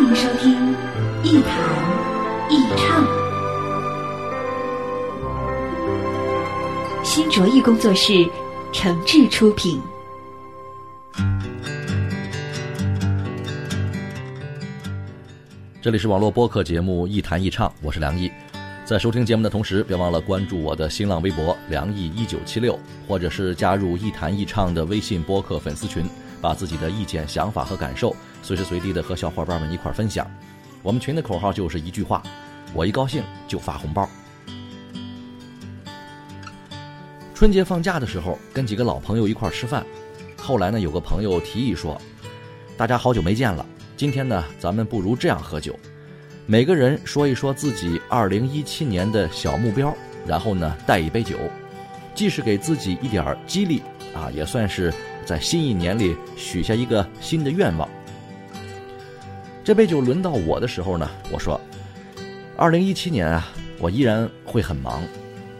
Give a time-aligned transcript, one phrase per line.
[0.00, 0.74] 欢迎收听
[1.22, 1.52] 一谈
[2.48, 3.06] 一唱，
[7.04, 8.26] 新卓艺工作室
[8.72, 9.78] 诚挚出品。
[15.82, 18.32] 这里是网络播客节目《一谈一唱》，我是梁毅。
[18.90, 22.76] 在收听节目的同时，别忘了关注我的新浪微博“梁毅一九七六”，
[23.06, 26.04] 或者是加入“一谈一唱”的微信播客粉丝群，
[26.40, 30.28] 把自己的意见、想法和感受随时随地的和小伙伴们一块分享。
[30.82, 32.20] 我们群的口号就是一句话：
[32.74, 34.10] 我一高兴就发红包。
[37.32, 39.86] 春节放假的时候，跟几个老朋友一块吃饭，
[40.36, 41.96] 后来呢，有个朋友提议说
[42.76, 43.64] ：“大家好久没见了。”
[43.96, 45.78] 今天呢，咱们不如这样喝酒，
[46.50, 51.38] 每个人说一说自己二零一七年的小目标，然后呢带一杯酒，
[52.12, 53.80] 既是给自己一点激励
[54.12, 54.92] 啊，也算是
[55.24, 57.88] 在新一年里许下一个新的愿望。
[59.62, 61.60] 这杯酒轮到我的时候呢，我说，
[62.56, 63.46] 二零一七年啊，
[63.78, 65.04] 我依然会很忙，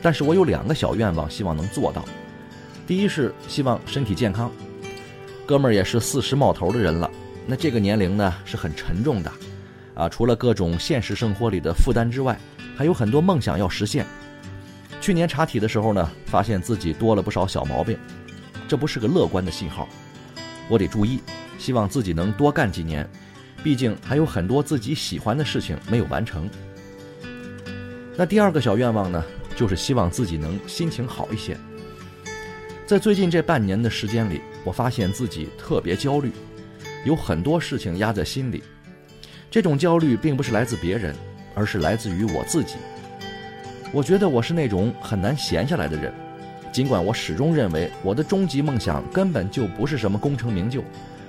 [0.03, 2.05] 但是我有两个小愿望，希望能做到。
[2.85, 4.51] 第一是希望身体健康，
[5.47, 7.09] 哥们儿也是四十冒头的人了。
[7.47, 9.31] 那这个年龄呢是很沉重的，
[10.01, 12.35] 啊，除了各种现实生活里的负担之外，
[12.75, 14.07] 还有很多梦想要实现。
[14.99, 17.99] 去年查体的时候呢，发现自己多了不少小毛病，
[18.67, 19.87] 这不是个乐观的信号，
[20.71, 21.21] 我得注意，
[21.59, 23.07] 希望自己能多干几年，
[23.63, 26.49] 毕竟还有很多自己喜欢的事情没有完成。
[28.17, 29.23] 那第二个小愿望呢，
[29.55, 31.55] 就是希望自己能心情好一些。
[32.87, 36.33] 在最近这半年的时间里，我发现自己特别焦虑。
[37.05, 38.63] 有很多事情压在心里，
[39.51, 41.13] 这种焦虑并不是来自别人，
[41.55, 42.77] 而是来自于我自己。
[43.93, 46.13] 我觉得我是那种很难闲下来的人，
[46.73, 50.85] 尽管我始终认为我的终极梦想根本就不是什么功成名就，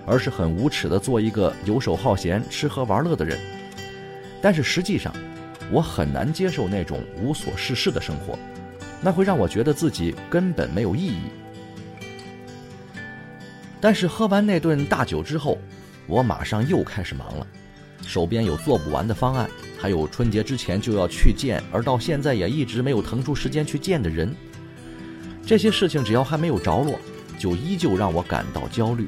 [0.05, 3.39] 而是很无耻的做一个游手好闲、吃喝玩乐的人。
[4.39, 5.11] 但是实际上，
[5.71, 8.38] 我很难接受那种无所事事的生活，
[9.01, 11.23] 那会让我觉得自己根本没有意义。
[13.79, 15.57] 但是喝完那顿大酒之后，
[16.05, 17.47] 我马上又开始忙了，
[18.06, 24.35] 手边有做不完的方案，还有春节之前就要去见，而到现在也一直没有腾出时间去见的人。
[25.45, 27.00] 这些事情只要还没有着落，
[27.38, 29.07] 就依旧让我感到焦虑。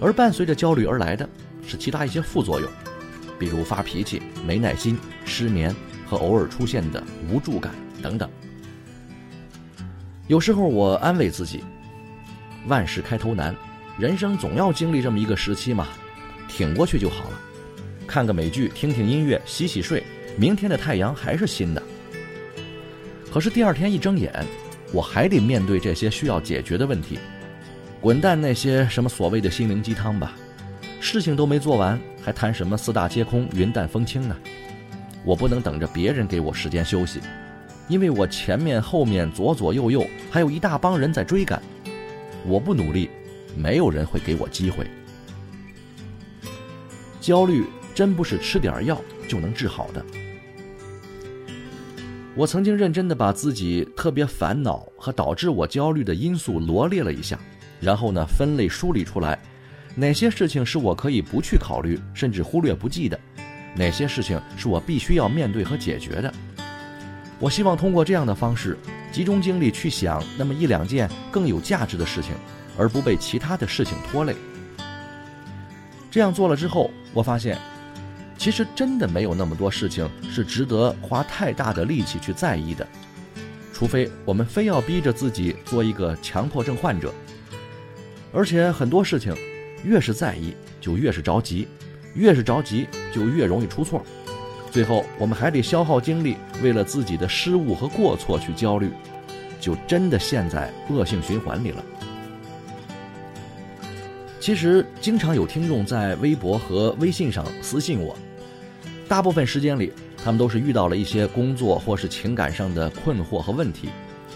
[0.00, 1.28] 而伴随着焦虑而来的
[1.66, 2.70] 是其他一些副作用，
[3.38, 5.74] 比如发脾气、没耐心、失眠
[6.06, 7.72] 和偶尔出现的无助感
[8.02, 8.28] 等等。
[10.26, 11.62] 有时候我安慰自己。
[12.66, 13.54] 万事开头难，
[13.98, 15.88] 人生总要经历这么一个时期嘛，
[16.46, 17.40] 挺过去就好了。
[18.10, 20.02] 看个美剧，听听音乐，洗洗睡，
[20.36, 21.80] 明天的太阳还是新的。
[23.30, 24.44] 可是第二天一睁眼，
[24.92, 27.20] 我还得面对这些需要解决的问题。
[28.00, 30.34] 滚蛋那些什么所谓的心灵鸡汤吧，
[30.98, 34.36] 事情都没做完，还谈什么四大皆空、云淡风轻呢？
[35.24, 37.20] 我不能等着别人给我时间休息，
[37.86, 41.62] 因为我前面、后面、左左右右还有一大帮人在追赶。
[42.44, 43.08] 我不努力，
[43.56, 44.84] 没有人会给我机会。
[47.20, 47.64] 焦虑
[47.94, 50.04] 真不是吃点药就能治好的。
[52.34, 57.38] 我曾经认真的把自己特别烦恼和导致我焦虑的因素罗列了一下，
[57.80, 59.38] 然后呢分类梳理出来，
[59.94, 63.18] 哪些事情是我可以不去考虑甚至忽略不计的，
[63.74, 66.32] 哪些事情是我必须要面对和解决的。
[67.38, 68.76] 我希望通过这样的方式。
[69.12, 72.32] 集中精力去想那么一两件更有价值的事情，
[72.78, 74.36] 而不被其他的事情拖累。
[76.08, 77.58] 这样做了之后，我发现，
[78.40, 82.88] 其实真的没有那么多事情是值得花太大的力气去在意的，
[83.70, 87.12] 除非我们非要逼着自己做一个强迫症患者。
[88.32, 89.36] 而且很多事情，
[89.84, 91.68] 越是在意，就越是着急，
[92.14, 94.02] 越是着急，就越容易出错。
[94.70, 98.90] 最后，我们还得消耗精力，为了自己的失误和过错去焦虑，
[99.60, 101.84] 就真的陷在恶性循环里了。
[104.40, 108.16] 其实，经常有听众在微博和微信上私信我，
[109.10, 109.92] 大部分时间里，
[110.22, 113.88] 他们都是遇到了一些工作或是情感上的困惑和问题，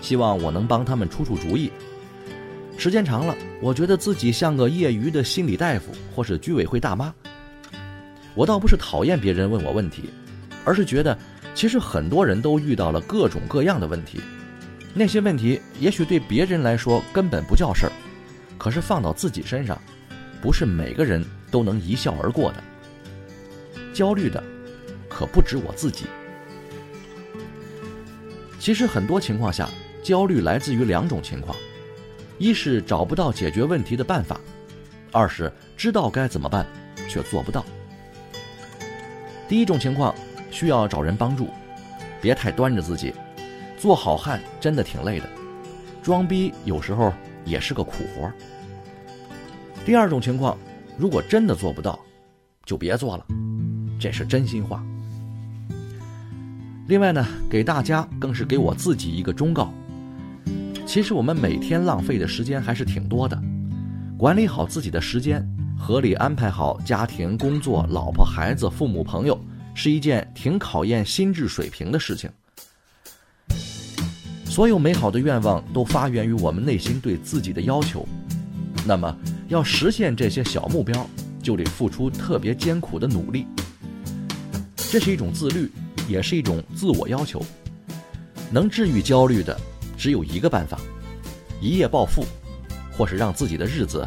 [0.02, 1.70] 希望我能帮他们出出主意。
[2.76, 7.14] 时间长了，我觉得自己像个业余的心理大夫或是居委会大妈，
[8.34, 10.10] 我倒不是讨厌别人问我问题，
[10.64, 11.16] 而是觉得
[11.54, 14.20] 其实很多人都遇到了各种各样的问题。
[14.92, 17.92] 那些问题也许对别人来说根本不叫事儿，
[18.58, 19.80] 可是放到自己身上，
[20.42, 22.64] 不是每个人都能一笑而过的。
[23.92, 24.42] 焦虑的
[25.14, 26.06] 可不止我自己。
[28.58, 29.68] 其实很多情况下，
[30.02, 31.56] 焦虑来自于两种情况：
[32.38, 34.40] 一是找不到解决问题的办法，
[35.12, 36.66] 二是知道该怎么办
[37.08, 37.64] 却做不到。
[39.46, 40.14] 第一种情况
[40.50, 41.48] 需要找人帮助，
[42.20, 43.14] 别太端着自己，
[43.78, 45.28] 做好汉真的挺累的，
[46.02, 47.12] 装逼有时候
[47.44, 48.32] 也是个苦活。
[49.84, 50.58] 第二种情况，
[50.96, 52.00] 如果真的做不到，
[52.64, 53.26] 就别做了，
[54.00, 54.82] 这是真心话。
[56.86, 59.72] 另外呢，给大家更是给我自己一个忠告：
[60.86, 63.40] 其实我们每天浪费的时间还是挺多的，
[64.18, 65.42] 管理好自己的时间。
[65.78, 69.38] 合理安排好家庭、工作、老婆、孩子、父母、朋友，
[69.74, 72.30] 是一件挺考验心智水平的事情。
[74.44, 78.06] 所有美好的愿望都发源于我们内心对自己的要求，
[78.86, 79.14] 那么
[79.48, 81.06] 要实现这些小目标，
[81.42, 83.46] 就得付出特别艰苦的努力。
[84.76, 85.70] 这是一种自律，
[86.08, 87.42] 也是一种自我要求。
[88.50, 89.58] 能治愈焦虑的，
[89.96, 90.78] 只有一个办法：
[91.60, 92.24] 一夜暴富，
[92.96, 94.06] 或是让自己的日子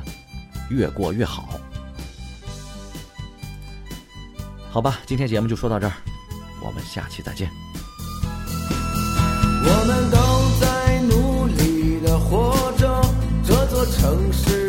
[0.70, 1.60] 越过越好。
[4.70, 5.94] 好吧，今天节目就说到这儿，
[6.64, 7.50] 我们下期再见。
[9.64, 10.18] 我们都
[10.62, 13.02] 在努力的活着，
[13.44, 14.67] 这座城市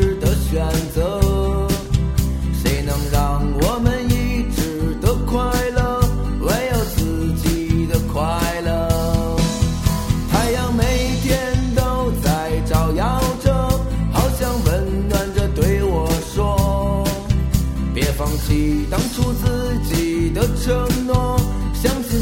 [18.28, 21.40] 想起当初自己的承诺，
[21.72, 22.20] 相信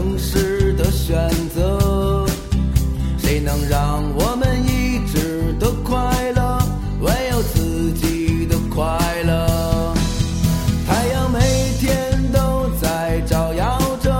[0.00, 1.14] 城市的选
[1.54, 2.24] 择
[3.18, 6.58] 谁能让我们一直的快乐
[7.02, 8.82] 唯有自己的快
[9.24, 9.94] 乐
[10.86, 11.38] 太阳每
[11.78, 14.10] 天都在照耀着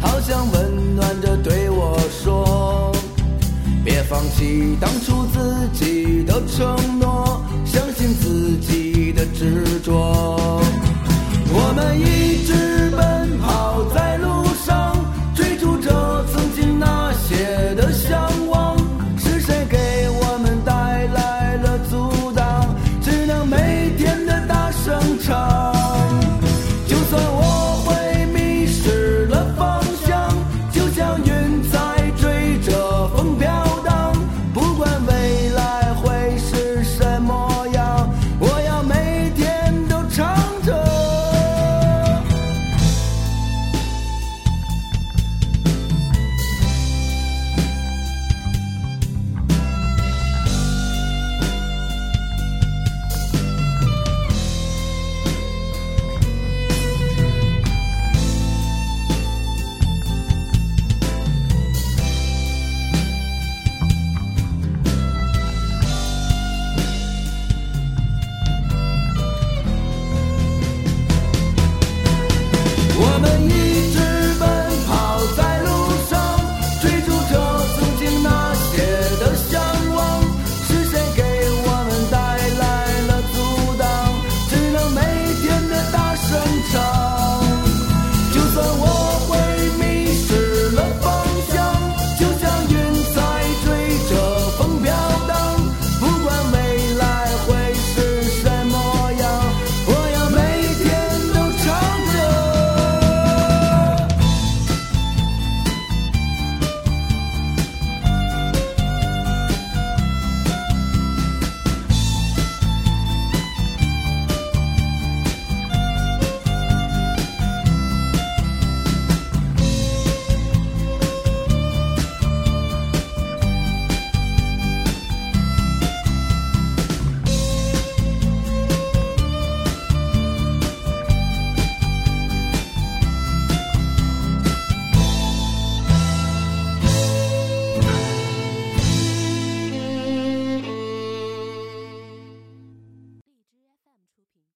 [0.00, 2.90] 好像温暖着对我说
[3.84, 10.60] 别放弃当初自己的承诺相信自己的执着
[11.52, 14.09] 我们一直奔跑在